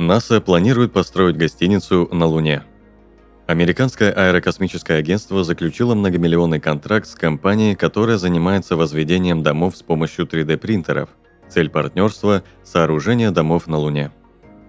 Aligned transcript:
НАСА 0.00 0.40
планирует 0.40 0.94
построить 0.94 1.36
гостиницу 1.36 2.08
на 2.10 2.24
Луне. 2.24 2.62
Американское 3.46 4.10
аэрокосмическое 4.10 4.98
агентство 4.98 5.44
заключило 5.44 5.94
многомиллионный 5.94 6.58
контракт 6.58 7.06
с 7.06 7.14
компанией, 7.14 7.74
которая 7.74 8.16
занимается 8.16 8.76
возведением 8.76 9.42
домов 9.42 9.76
с 9.76 9.82
помощью 9.82 10.24
3D-принтеров. 10.24 11.10
Цель 11.50 11.68
партнерства– 11.68 12.42
сооружение 12.64 13.30
домов 13.30 13.66
на 13.66 13.76
Луне. 13.76 14.10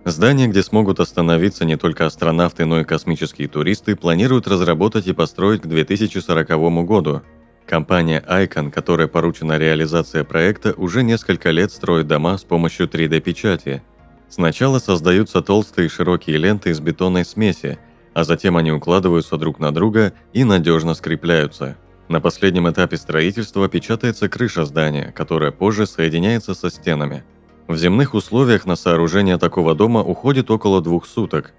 Здание, 0.04 0.50
где 0.50 0.64
смогут 0.64 1.00
остановиться 1.00 1.64
не 1.64 1.78
только 1.78 2.06
астронавты, 2.06 2.66
но 2.66 2.82
и 2.82 2.84
космические 2.84 3.48
туристы, 3.48 3.96
планируют 3.96 4.50
разработать 4.50 5.08
и 5.08 5.14
построить 5.14 5.62
к 5.62 5.68
2040 5.68 6.86
году. 6.86 7.22
Компания 7.66 8.22
Icon, 8.28 8.70
которая 8.70 9.08
поручена 9.08 9.58
реализация 9.58 10.26
проекта, 10.26 10.74
уже 10.76 11.04
несколько 11.04 11.52
лет 11.52 11.72
строит 11.72 12.08
дома 12.08 12.38
с 12.38 12.44
помощью 12.44 12.90
3D-печати– 12.90 13.82
Сначала 14.32 14.80
создаются 14.80 15.42
толстые 15.42 15.90
широкие 15.90 16.38
ленты 16.38 16.70
из 16.70 16.80
бетонной 16.80 17.26
смеси, 17.26 17.78
а 18.14 18.24
затем 18.24 18.56
они 18.56 18.72
укладываются 18.72 19.36
друг 19.36 19.60
на 19.60 19.74
друга 19.74 20.14
и 20.32 20.46
надежно 20.46 20.94
скрепляются. 20.94 21.76
На 22.08 22.22
последнем 22.22 22.70
этапе 22.70 22.96
строительства 22.96 23.68
печатается 23.68 24.30
крыша 24.30 24.64
здания, 24.64 25.12
которая 25.14 25.52
позже 25.52 25.86
соединяется 25.86 26.54
со 26.54 26.70
стенами. 26.70 27.26
В 27.68 27.76
земных 27.76 28.14
условиях 28.14 28.66
на 28.66 28.78
сооружение 28.78 29.38
такого 29.38 29.76
дома 29.76 30.02
уходит 30.02 30.50
около 30.50 30.82
двух 30.82 31.08
суток. 31.08 31.54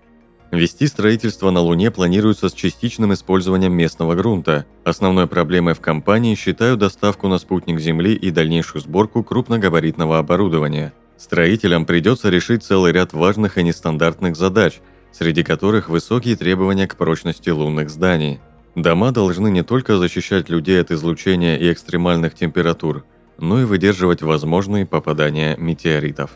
Вести 0.50 0.86
строительство 0.86 1.50
на 1.50 1.60
Луне 1.60 1.90
планируется 1.90 2.48
с 2.48 2.54
частичным 2.54 3.12
использованием 3.12 3.74
местного 3.74 4.14
грунта. 4.14 4.64
Основной 4.84 5.26
проблемой 5.26 5.74
в 5.74 5.80
компании 5.80 6.34
считают 6.34 6.80
доставку 6.80 7.28
на 7.28 7.36
спутник 7.36 7.80
Земли 7.80 8.14
и 8.14 8.30
дальнейшую 8.30 8.80
сборку 8.80 9.22
крупногабаритного 9.22 10.18
оборудования– 10.18 10.94
Строителям 11.22 11.86
придется 11.86 12.30
решить 12.30 12.64
целый 12.64 12.90
ряд 12.90 13.12
важных 13.12 13.56
и 13.56 13.62
нестандартных 13.62 14.34
задач, 14.34 14.80
среди 15.12 15.44
которых 15.44 15.88
высокие 15.88 16.34
требования 16.34 16.88
к 16.88 16.96
прочности 16.96 17.48
лунных 17.48 17.90
зданий. 17.90 18.40
Дома 18.74 19.12
должны 19.12 19.48
не 19.48 19.62
только 19.62 19.98
защищать 19.98 20.48
людей 20.48 20.80
от 20.80 20.90
излучения 20.90 21.56
и 21.56 21.72
экстремальных 21.72 22.34
температур, 22.34 23.04
но 23.38 23.60
и 23.60 23.64
выдерживать 23.64 24.20
возможные 24.20 24.84
попадания 24.84 25.56
метеоритов. 25.56 26.32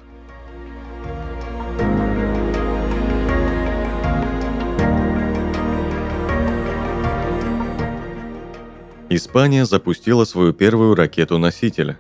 Испания 9.09 9.65
запустила 9.65 10.25
свою 10.25 10.53
первую 10.53 10.95
ракету-носитель 10.95 11.97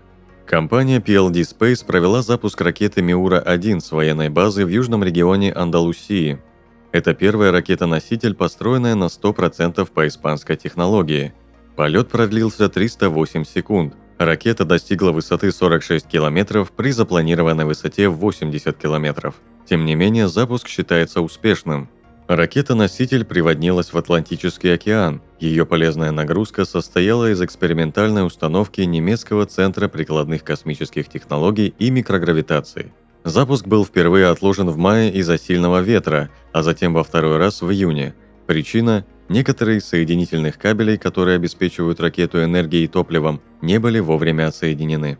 Компания 0.46 1.00
PLD 1.00 1.40
Space 1.40 1.84
провела 1.84 2.22
запуск 2.22 2.60
ракеты 2.60 3.02
Миура-1 3.02 3.80
с 3.80 3.90
военной 3.90 4.28
базы 4.28 4.64
в 4.64 4.68
южном 4.68 5.02
регионе 5.02 5.52
Андалусии. 5.52 6.38
Это 6.92 7.14
первая 7.14 7.50
ракета-носитель, 7.50 8.34
построенная 8.34 8.94
на 8.94 9.06
100% 9.06 9.88
по 9.92 10.06
испанской 10.06 10.56
технологии. 10.56 11.34
Полет 11.74 12.08
продлился 12.08 12.68
308 12.68 13.44
секунд. 13.44 13.94
Ракета 14.18 14.64
достигла 14.64 15.10
высоты 15.10 15.50
46 15.50 16.06
километров 16.06 16.70
при 16.70 16.92
запланированной 16.92 17.64
высоте 17.64 18.08
80 18.08 18.78
километров. 18.78 19.34
Тем 19.68 19.84
не 19.84 19.96
менее, 19.96 20.28
запуск 20.28 20.68
считается 20.68 21.22
успешным– 21.22 21.88
Ракета-носитель 22.28 23.24
приводнилась 23.24 23.92
в 23.92 23.98
Атлантический 23.98 24.74
океан. 24.74 25.22
Ее 25.38 25.66
полезная 25.66 26.12
нагрузка 26.12 26.64
состояла 26.64 27.30
из 27.30 27.42
экспериментальной 27.42 28.26
установки 28.26 28.80
немецкого 28.80 29.44
Центра 29.44 29.88
прикладных 29.88 30.44
космических 30.44 31.08
технологий 31.08 31.74
и 31.78 31.90
микрогравитации. 31.90 32.92
Запуск 33.22 33.66
был 33.66 33.84
впервые 33.84 34.28
отложен 34.28 34.70
в 34.70 34.78
мае 34.78 35.12
из-за 35.12 35.36
сильного 35.36 35.82
ветра, 35.82 36.30
а 36.52 36.62
затем 36.62 36.94
во 36.94 37.04
второй 37.04 37.36
раз 37.36 37.60
в 37.60 37.70
июне. 37.70 38.14
Причина– 38.46 39.04
некоторые 39.28 39.78
из 39.78 39.84
соединительных 39.84 40.58
кабелей, 40.58 40.96
которые 40.96 41.36
обеспечивают 41.36 42.00
ракету 42.00 42.42
энергией 42.42 42.84
и 42.84 42.88
топливом, 42.88 43.42
не 43.60 43.78
были 43.78 43.98
вовремя 43.98 44.46
отсоединены. 44.46 45.18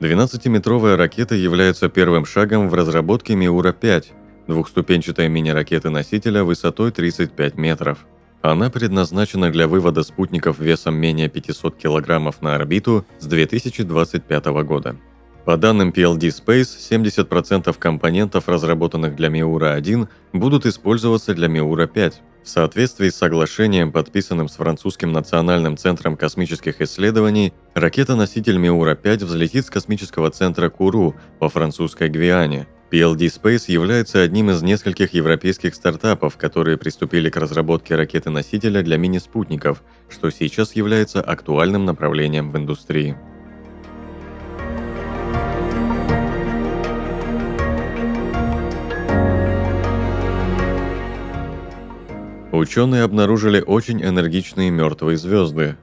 12-метровая 0.00 0.96
ракета 0.96 1.34
является 1.34 1.88
первым 1.88 2.26
шагом 2.26 2.68
в 2.68 2.74
разработке 2.74 3.34
Миура-5, 3.34 4.04
двухступенчатая 4.46 5.28
мини-ракеты-носителя 5.28 6.44
высотой 6.44 6.92
35 6.92 7.56
метров. 7.56 8.06
Она 8.46 8.70
предназначена 8.70 9.50
для 9.50 9.66
вывода 9.66 10.04
спутников 10.04 10.60
весом 10.60 10.94
менее 10.94 11.28
500 11.28 11.76
килограммов 11.76 12.42
на 12.42 12.54
орбиту 12.54 13.04
с 13.18 13.26
2025 13.26 14.46
года. 14.62 14.96
По 15.44 15.56
данным 15.56 15.90
PLD 15.90 16.28
Space, 16.28 16.78
70% 16.78 17.76
компонентов, 17.76 18.48
разработанных 18.48 19.16
для 19.16 19.30
Miura-1, 19.30 20.06
будут 20.32 20.64
использоваться 20.64 21.34
для 21.34 21.48
Miura-5. 21.48 22.14
В 22.44 22.48
соответствии 22.48 23.08
с 23.08 23.16
соглашением, 23.16 23.90
подписанным 23.90 24.48
с 24.48 24.54
французским 24.54 25.10
национальным 25.10 25.76
центром 25.76 26.16
космических 26.16 26.80
исследований, 26.80 27.52
ракета-носитель 27.74 28.58
Miura-5 28.58 29.24
взлетит 29.24 29.66
с 29.66 29.70
космического 29.70 30.30
центра 30.30 30.68
Куру 30.68 31.16
во 31.40 31.48
французской 31.48 32.08
Гвиане– 32.08 32.68
PLD 32.90 33.26
Space 33.26 33.64
является 33.66 34.22
одним 34.22 34.50
из 34.50 34.62
нескольких 34.62 35.12
европейских 35.12 35.74
стартапов, 35.74 36.36
которые 36.36 36.78
приступили 36.78 37.28
к 37.30 37.36
разработке 37.36 37.96
ракеты-носителя 37.96 38.82
для 38.82 38.96
мини-спутников, 38.96 39.82
что 40.08 40.30
сейчас 40.30 40.76
является 40.76 41.20
актуальным 41.20 41.84
направлением 41.84 42.50
в 42.50 42.56
индустрии. 42.56 43.16
Ученые 52.52 53.02
обнаружили 53.02 53.60
очень 53.60 54.02
энергичные 54.02 54.70
мертвые 54.70 55.18
звезды, 55.18 55.76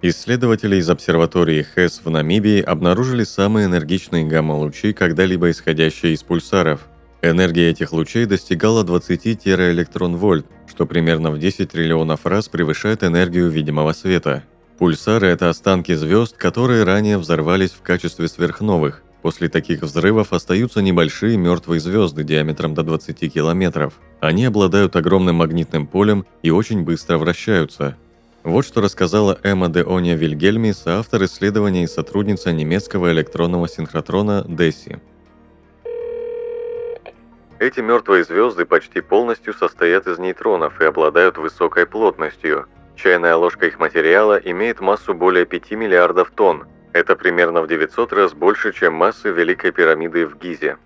Исследователи 0.00 0.76
из 0.76 0.88
обсерватории 0.88 1.62
ХЭС 1.62 2.02
в 2.04 2.08
Намибии 2.08 2.60
обнаружили 2.60 3.24
самые 3.24 3.66
энергичные 3.66 4.24
гамма-лучи, 4.26 4.92
когда-либо 4.92 5.50
исходящие 5.50 6.12
из 6.12 6.22
пульсаров. 6.22 6.86
Энергия 7.20 7.70
этих 7.70 7.92
лучей 7.92 8.24
достигала 8.24 8.84
20 8.84 9.42
тераэлектрон-вольт, 9.42 10.46
что 10.68 10.86
примерно 10.86 11.32
в 11.32 11.40
10 11.40 11.72
триллионов 11.72 12.26
раз 12.26 12.48
превышает 12.48 13.02
энергию 13.02 13.50
видимого 13.50 13.92
света. 13.92 14.44
Пульсары– 14.78 15.26
это 15.28 15.48
останки 15.48 15.92
звезд, 15.94 16.36
которые 16.36 16.84
ранее 16.84 17.18
взорвались 17.18 17.72
в 17.72 17.82
качестве 17.82 18.28
сверхновых. 18.28 19.02
После 19.22 19.48
таких 19.48 19.82
взрывов 19.82 20.32
остаются 20.32 20.80
небольшие 20.80 21.36
мертвые 21.36 21.80
звезды 21.80 22.22
диаметром 22.22 22.72
до 22.72 22.84
20 22.84 23.34
километров. 23.34 23.94
Они 24.20 24.44
обладают 24.44 24.94
огромным 24.94 25.36
магнитным 25.36 25.88
полем 25.88 26.24
и 26.44 26.50
очень 26.50 26.84
быстро 26.84 27.18
вращаются– 27.18 27.96
вот 28.44 28.64
что 28.64 28.80
рассказала 28.80 29.38
Эмма 29.42 29.68
де 29.68 29.82
Ония 29.82 30.14
Вильгельми, 30.14 30.72
соавтор 30.72 31.24
исследования 31.24 31.84
и 31.84 31.86
сотрудница 31.86 32.52
немецкого 32.52 33.12
электронного 33.12 33.68
синхротрона 33.68 34.44
Десси. 34.46 34.98
Эти 37.58 37.80
мертвые 37.80 38.22
звезды 38.22 38.64
почти 38.64 39.00
полностью 39.00 39.52
состоят 39.52 40.06
из 40.06 40.18
нейтронов 40.18 40.80
и 40.80 40.84
обладают 40.84 41.38
высокой 41.38 41.86
плотностью. 41.86 42.66
Чайная 42.94 43.34
ложка 43.36 43.66
их 43.66 43.80
материала 43.80 44.40
имеет 44.44 44.80
массу 44.80 45.12
более 45.12 45.44
5 45.44 45.72
миллиардов 45.72 46.30
тонн. 46.30 46.66
Это 46.92 47.16
примерно 47.16 47.62
в 47.62 47.68
900 47.68 48.12
раз 48.12 48.32
больше, 48.32 48.72
чем 48.72 48.94
масса 48.94 49.30
Великой 49.30 49.72
пирамиды 49.72 50.26
в 50.26 50.38
Гизе. 50.38 50.78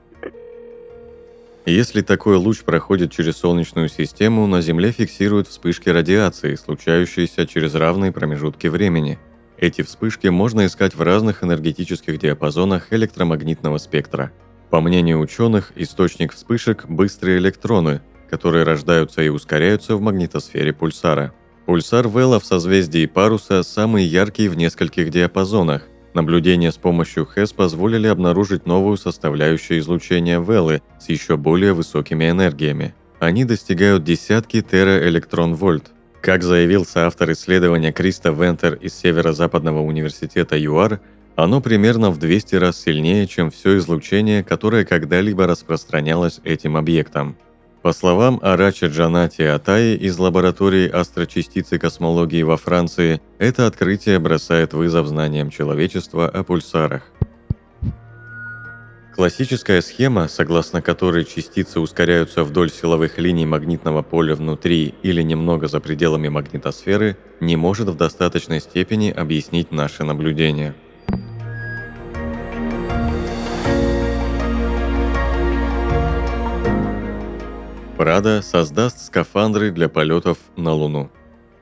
Если 1.64 2.02
такой 2.02 2.36
луч 2.36 2.62
проходит 2.62 3.12
через 3.12 3.36
Солнечную 3.36 3.88
систему, 3.88 4.48
на 4.48 4.60
Земле 4.62 4.90
фиксируют 4.90 5.46
вспышки 5.46 5.88
радиации, 5.88 6.56
случающиеся 6.56 7.46
через 7.46 7.76
равные 7.76 8.10
промежутки 8.10 8.66
времени. 8.66 9.20
Эти 9.58 9.82
вспышки 9.82 10.26
можно 10.26 10.66
искать 10.66 10.96
в 10.96 11.02
разных 11.02 11.44
энергетических 11.44 12.18
диапазонах 12.18 12.92
электромагнитного 12.92 13.78
спектра. 13.78 14.32
По 14.70 14.80
мнению 14.80 15.20
ученых, 15.20 15.72
источник 15.76 16.32
вспышек– 16.32 16.86
быстрые 16.88 17.38
электроны, 17.38 18.00
которые 18.28 18.64
рождаются 18.64 19.22
и 19.22 19.28
ускоряются 19.28 19.94
в 19.94 20.00
магнитосфере 20.00 20.72
пульсара. 20.72 21.32
Пульсар 21.66 22.08
Вэлла 22.08 22.40
в 22.40 22.44
созвездии 22.44 23.06
Паруса 23.06 23.62
самый 23.62 24.04
яркий 24.04 24.48
в 24.48 24.56
нескольких 24.56 25.10
диапазонах. 25.10 25.82
Наблюдения 26.14 26.70
с 26.70 26.76
помощью 26.76 27.24
ХЭС 27.24 27.52
позволили 27.52 28.06
обнаружить 28.06 28.66
новую 28.66 28.98
составляющую 28.98 29.78
излучения 29.78 30.40
Веллы 30.40 30.82
с 31.00 31.08
еще 31.08 31.36
более 31.36 31.72
высокими 31.72 32.28
энергиями. 32.28 32.94
Они 33.18 33.44
достигают 33.44 34.04
десятки 34.04 34.60
тераэлектрон-вольт. 34.60 35.90
Как 36.20 36.42
заявил 36.42 36.84
соавтор 36.84 37.32
исследования 37.32 37.92
Криста 37.92 38.30
Вентер 38.30 38.74
из 38.74 38.94
Северо-Западного 38.94 39.80
университета 39.80 40.56
ЮАР, 40.56 41.00
оно 41.34 41.60
примерно 41.60 42.10
в 42.10 42.18
200 42.18 42.56
раз 42.56 42.80
сильнее, 42.80 43.26
чем 43.26 43.50
все 43.50 43.78
излучение, 43.78 44.44
которое 44.44 44.84
когда-либо 44.84 45.46
распространялось 45.46 46.40
этим 46.44 46.76
объектом. 46.76 47.36
По 47.82 47.92
словам 47.92 48.38
Арача 48.42 48.86
Джанати 48.86 49.42
Атаи 49.42 49.96
из 49.96 50.16
лаборатории 50.16 50.88
астрочастицы 50.88 51.80
космологии 51.80 52.44
во 52.44 52.56
Франции, 52.56 53.20
это 53.38 53.66
открытие 53.66 54.20
бросает 54.20 54.72
вызов 54.72 55.08
знаниям 55.08 55.50
человечества 55.50 56.28
о 56.28 56.44
пульсарах. 56.44 57.02
Классическая 59.16 59.82
схема, 59.82 60.28
согласно 60.28 60.80
которой 60.80 61.24
частицы 61.24 61.80
ускоряются 61.80 62.44
вдоль 62.44 62.70
силовых 62.70 63.18
линий 63.18 63.46
магнитного 63.46 64.02
поля 64.02 64.36
внутри 64.36 64.94
или 65.02 65.20
немного 65.22 65.66
за 65.66 65.80
пределами 65.80 66.28
магнитосферы, 66.28 67.16
не 67.40 67.56
может 67.56 67.88
в 67.88 67.96
достаточной 67.96 68.60
степени 68.60 69.10
объяснить 69.10 69.72
наши 69.72 70.04
наблюдения. 70.04 70.76
Прада 78.02 78.42
создаст 78.42 78.98
скафандры 79.06 79.70
для 79.70 79.88
полетов 79.88 80.36
на 80.56 80.72
Луну. 80.72 81.08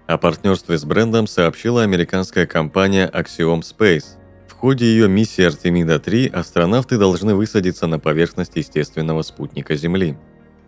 О 0.07 0.17
партнерстве 0.17 0.79
с 0.79 0.87
брендом 0.87 1.27
сообщила 1.27 1.83
американская 1.83 2.47
компания 2.47 3.11
Axiom 3.13 3.61
Space. 3.61 4.17
В 4.49 4.55
ходе 4.55 4.87
ее 4.87 5.07
миссии 5.07 5.45
Артемида-3 5.45 6.31
астронавты 6.31 6.97
должны 6.97 7.35
высадиться 7.35 7.87
на 7.87 7.99
поверхность 7.99 8.57
естественного 8.57 9.21
спутника 9.21 9.77
Земли. 9.77 10.17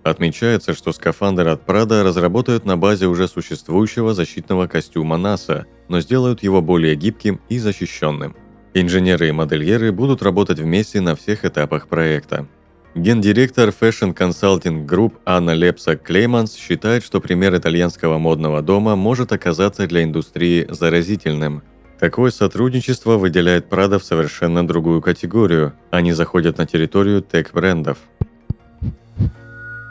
Отмечается, 0.02 0.74
что 0.74 0.92
скафандр 0.92 1.48
от 1.48 1.64
Прада 1.64 2.04
разработают 2.04 2.66
на 2.66 2.76
базе 2.76 3.06
уже 3.06 3.26
существующего 3.26 4.12
защитного 4.12 4.66
костюма 4.66 5.16
НАСА, 5.16 5.64
но 5.88 6.02
сделают 6.02 6.42
его 6.42 6.60
более 6.60 6.96
гибким 6.96 7.40
и 7.48 7.58
защищенным. 7.58 8.36
Инженеры 8.74 9.30
и 9.30 9.32
модельеры 9.32 9.90
будут 9.90 10.22
работать 10.22 10.58
вместе 10.58 11.00
на 11.00 11.16
всех 11.16 11.46
этапах 11.46 11.88
проекта. 11.88 12.46
Гендиректор 12.94 13.70
Fashion 13.70 14.14
Consulting 14.14 14.86
Group 14.86 15.14
Анна 15.24 15.54
Лепса 15.54 15.96
Клейманс 15.96 16.54
считает, 16.54 17.02
что 17.02 17.22
пример 17.22 17.56
итальянского 17.56 18.18
модного 18.18 18.60
дома 18.60 18.96
может 18.96 19.32
оказаться 19.32 19.86
для 19.86 20.02
индустрии 20.02 20.66
заразительным. 20.68 21.62
Такое 21.98 22.30
сотрудничество 22.30 23.16
выделяет 23.16 23.70
Прада 23.70 23.98
в 23.98 24.04
совершенно 24.04 24.66
другую 24.66 25.00
категорию. 25.00 25.72
Они 25.90 26.12
заходят 26.12 26.58
на 26.58 26.66
территорию 26.66 27.22
тег-брендов. 27.22 27.96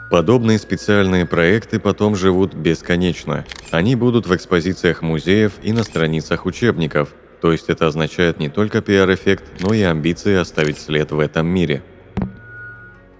Подобные 0.08 0.60
специальные 0.60 1.26
проекты 1.26 1.80
потом 1.80 2.14
живут 2.14 2.54
бесконечно. 2.54 3.44
Они 3.72 3.96
будут 3.96 4.28
в 4.28 4.36
экспозициях 4.36 5.02
музеев 5.02 5.54
и 5.64 5.72
на 5.72 5.82
страницах 5.82 6.46
учебников. 6.46 7.12
То 7.40 7.50
есть 7.50 7.68
это 7.68 7.88
означает 7.88 8.38
не 8.38 8.48
только 8.48 8.80
пиар-эффект, 8.80 9.42
но 9.58 9.74
и 9.74 9.82
амбиции 9.82 10.36
оставить 10.36 10.78
след 10.78 11.10
в 11.10 11.18
этом 11.18 11.48
мире– 11.48 11.82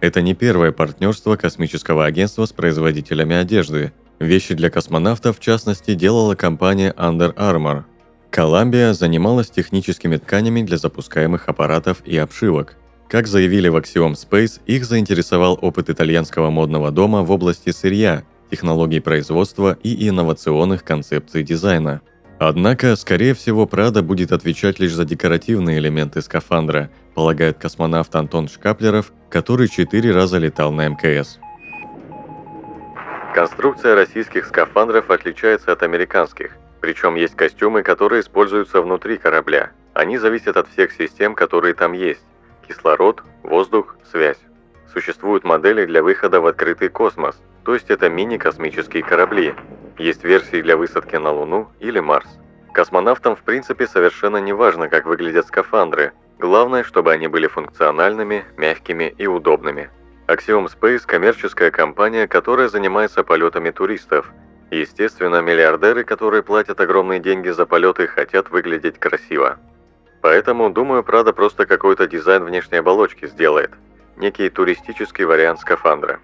это 0.03 0.21
не 0.21 0.35
первое 0.35 0.73
партнерство 0.73 1.37
космического 1.37 2.05
агентства 2.05 2.45
с 2.45 2.53
производителями 2.53 3.37
одежды. 3.37 3.93
Вещи 4.19 4.53
для 4.55 4.69
космонавтов, 4.69 5.39
в 5.39 5.41
частности, 5.41 5.95
делала 5.95 6.35
компания 6.35 6.93
Under 6.99 7.33
Armour. 7.37 7.85
Columbia 8.33 8.95
занималась 8.95 9.49
техническими 9.49 10.17
тканями 10.17 10.63
для 10.63 10.77
запускаемых 10.77 11.49
аппаратов 11.49 12.03
и 12.05 12.17
обшивок. 12.17 12.75
Как 13.09 13.29
заявили 13.29 13.69
в 13.69 13.77
Axiom 13.77 14.15
Space, 14.15 14.61
их 14.67 14.85
заинтересовал 14.87 15.57
опыт 15.63 15.89
итальянского 15.89 16.51
модного 16.51 16.91
дома 16.91 17.23
в 17.23 17.31
области 17.31 17.71
сырья, 17.71 18.25
технологий 18.51 18.99
производства 18.99 19.79
и 19.85 20.09
инновационных 20.09 20.83
концепций 20.83 21.45
дизайна– 21.45 22.01
Однако, 22.45 22.97
скорее 22.97 23.35
всего, 23.35 23.67
Прада 23.67 24.03
будет 24.03 24.33
отвечать 24.33 24.81
лишь 24.81 24.95
за 24.95 25.05
декоративные 25.05 25.79
элементы 25.79 26.21
скафандра, 26.23 26.91
полагает 27.15 27.59
космонавт 27.59 28.13
Антон 28.17 28.49
Шкаплеров, 28.49 29.13
который 29.33 29.69
четыре 29.69 30.13
раза 30.13 30.37
летал 30.37 30.71
на 30.73 30.87
МКС. 30.89 31.41
Конструкция 33.35 33.95
российских 33.95 34.45
скафандров 34.45 35.11
отличается 35.11 35.73
от 35.73 35.83
американских, 35.83 36.53
причем 36.83 37.15
есть 37.15 37.35
костюмы, 37.35 37.83
которые 37.83 38.21
используются 38.21 38.83
внутри 38.83 39.17
корабля. 39.17 39.71
Они 39.95 40.19
зависят 40.19 40.59
от 40.59 40.69
всех 40.69 40.93
систем, 40.93 41.35
которые 41.35 41.73
там 41.73 41.95
есть. 41.95 42.23
Кислород, 42.69 43.23
воздух, 43.43 43.97
связь. 44.11 44.39
Существуют 44.93 45.45
модели 45.45 45.87
для 45.87 46.03
выхода 46.03 46.43
в 46.43 46.47
открытый 46.47 46.91
космос, 46.91 47.41
то 47.65 47.73
есть 47.73 47.91
это 47.91 48.11
мини-космические 48.11 49.03
корабли, 49.03 49.55
есть 49.97 50.25
версии 50.25 50.61
для 50.61 50.77
высадки 50.77 51.17
на 51.17 51.33
Луну 51.33 51.71
или 51.81 52.01
Марс. 52.01 52.29
Космонавтам 52.75 53.37
в 53.37 53.43
принципе 53.43 53.87
совершенно 53.87 54.37
не 54.37 54.53
важно, 54.53 54.89
как 54.91 55.07
выглядят 55.07 55.47
скафандры. 55.47 56.13
Главное, 56.43 56.83
чтобы 56.83 57.13
они 57.13 57.29
были 57.29 57.47
функциональными, 57.47 58.45
мягкими 58.57 59.15
и 59.17 59.29
удобными. 59.29 59.91
Axiom 60.27 60.67
Space– 60.67 61.03
коммерческая 61.07 61.71
компания, 61.71 62.27
которая 62.27 62.67
занимается 62.67 63.23
полетами 63.23 63.71
туристов. 63.71 64.33
Естественно, 64.73 65.41
миллиардеры, 65.41 66.03
которые 66.03 66.43
платят 66.43 66.81
огромные 66.81 67.21
деньги 67.21 67.51
за 67.51 67.65
полеты, 67.65 68.09
хотят 68.09 68.51
выглядеть 68.51 68.99
красиво. 68.99 69.61
Поэтому, 70.21 70.69
думаю, 70.69 71.05
Прада 71.05 71.33
просто 71.33 71.65
какой-то 71.65 72.09
дизайн 72.09 72.43
внешней 72.43 72.79
оболочки 72.79 73.29
сделает. 73.29 73.71
Некий 74.17 74.51
туристический 74.51 75.25
вариант 75.25 75.61
скафандра. 75.61 76.19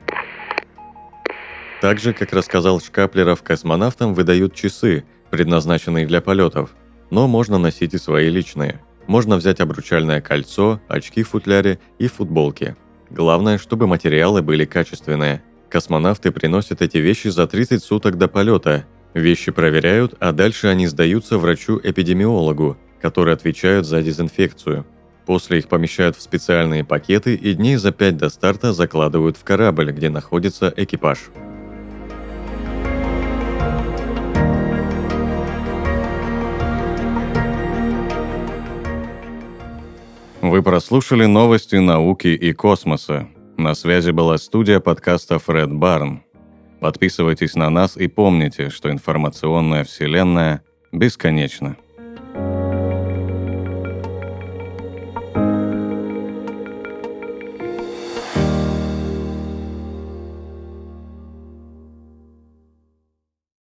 Так 1.81 2.00
же, 2.00 2.12
как 2.12 2.32
рассказал 2.32 2.81
Шкаплеров, 2.81 3.44
космонавтам 3.44 4.14
выдают 4.14 4.53
часы, 4.53 5.05
предназначенные 5.31 6.09
для 6.09 6.21
полетов, 6.21 6.71
но 7.11 7.29
можно 7.29 7.56
носить 7.56 7.94
и 7.94 7.99
свои 7.99 8.29
личные. 8.31 8.81
Можно 9.09 9.37
взять 9.37 9.61
обручальное 9.61 10.21
кольцо, 10.21 10.83
очки 10.87 11.23
в 11.23 11.31
футляре 11.31 11.79
и 11.99 12.09
футболки. 12.09 12.77
Главное, 13.09 13.57
чтобы 13.57 13.87
материалы 13.87 14.43
были 14.43 14.67
качественные. 14.67 15.43
Космонавты 15.71 16.31
приносят 16.31 16.83
эти 16.83 16.99
вещи 16.99 17.29
за 17.29 17.47
30 17.47 17.83
суток 17.83 18.19
до 18.19 18.29
полета. 18.29 18.85
Вещи 19.15 19.51
проверяют, 19.51 20.15
а 20.21 20.33
дальше 20.33 20.67
они 20.67 20.87
сдаются 20.87 21.39
врачу-эпидемиологу, 21.39 22.77
который 23.00 23.33
отвечает 23.33 23.87
за 23.87 24.03
дезинфекцию. 24.03 24.85
После 25.25 25.61
их 25.61 25.69
помещают 25.69 26.17
в 26.17 26.21
специальные 26.21 26.85
пакеты 26.85 27.35
и 27.35 27.55
дней 27.55 27.77
за 27.77 27.93
5 27.93 28.19
до 28.19 28.29
старта 28.29 28.75
закладывают 28.75 29.38
в 29.38 29.43
корабль, 29.43 29.91
где 29.91 30.11
находится 30.11 30.73
экипаж. 30.77 31.31
Вы 40.49 40.62
прослушали 40.62 41.26
новости 41.26 41.76
науки 41.76 42.28
и 42.28 42.55
космоса. 42.55 43.28
На 43.59 43.75
связи 43.75 44.12
была 44.12 44.38
студия 44.38 44.81
подкаста 44.81 45.38
Фред 45.38 45.71
Барн. 45.71 46.23
Подписывайтесь 46.81 47.55
на 47.55 47.69
нас 47.69 47.99
и 47.99 48.09
помните, 48.09 48.71
что 48.71 48.90
информационная 48.90 49.85
вселенная 49.85 50.62
бесконечна. 50.90 51.76